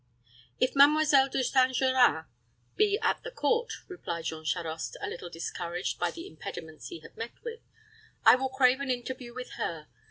[0.59, 1.75] "If Mademoiselle De St.
[1.75, 2.25] Geran
[2.75, 7.15] be at the court," replied Jean Charost, a little discouraged by the impediments he had
[7.15, 7.59] met with,
[8.25, 9.89] "I will crave an interview with her.